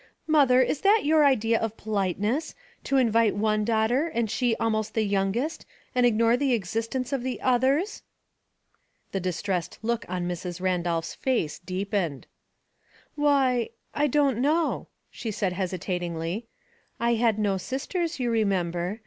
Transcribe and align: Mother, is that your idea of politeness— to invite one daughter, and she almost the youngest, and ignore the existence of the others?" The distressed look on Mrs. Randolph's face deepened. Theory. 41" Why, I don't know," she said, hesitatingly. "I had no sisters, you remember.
Mother, 0.25 0.63
is 0.63 0.81
that 0.81 1.05
your 1.05 1.23
idea 1.25 1.59
of 1.59 1.77
politeness— 1.77 2.55
to 2.85 2.97
invite 2.97 3.35
one 3.35 3.63
daughter, 3.63 4.07
and 4.07 4.31
she 4.31 4.55
almost 4.55 4.95
the 4.95 5.03
youngest, 5.05 5.63
and 5.93 6.07
ignore 6.07 6.35
the 6.35 6.53
existence 6.53 7.13
of 7.13 7.21
the 7.21 7.39
others?" 7.39 8.01
The 9.11 9.19
distressed 9.19 9.77
look 9.83 10.07
on 10.09 10.27
Mrs. 10.27 10.59
Randolph's 10.59 11.13
face 11.13 11.59
deepened. 11.59 12.25
Theory. 13.15 13.25
41" 13.25 13.25
Why, 13.29 13.69
I 13.93 14.07
don't 14.07 14.39
know," 14.39 14.87
she 15.11 15.29
said, 15.29 15.53
hesitatingly. 15.53 16.47
"I 16.99 17.13
had 17.13 17.37
no 17.37 17.57
sisters, 17.57 18.19
you 18.19 18.31
remember. 18.31 18.97